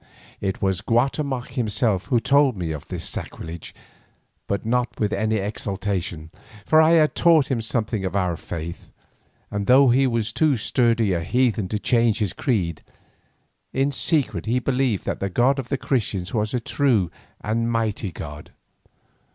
It 0.39 0.63
was 0.63 0.81
Guatemoc 0.81 1.49
himself 1.49 2.05
who 2.07 2.19
told 2.19 2.57
me 2.57 2.71
of 2.71 2.87
this 2.87 3.07
sacrilege, 3.07 3.71
but 4.47 4.65
not 4.65 4.99
with 4.99 5.13
any 5.13 5.35
exultation, 5.35 6.31
for 6.65 6.81
I 6.81 6.93
had 6.93 7.13
taught 7.13 7.51
him 7.51 7.61
something 7.61 8.03
of 8.03 8.15
our 8.15 8.35
faith, 8.35 8.91
and 9.51 9.67
though 9.67 9.89
he 9.89 10.07
was 10.07 10.33
too 10.33 10.57
sturdy 10.57 11.13
a 11.13 11.19
heathen 11.21 11.67
to 11.67 11.77
change 11.77 12.17
his 12.17 12.33
creed, 12.33 12.81
in 13.73 13.91
secret 13.91 14.47
he 14.47 14.57
believed 14.57 15.05
that 15.05 15.19
the 15.19 15.29
God 15.29 15.59
of 15.59 15.69
the 15.69 15.77
Christians 15.77 16.33
was 16.33 16.51
a 16.55 16.59
true 16.59 17.11
and 17.39 17.71
mighty 17.71 18.11
God. 18.11 18.49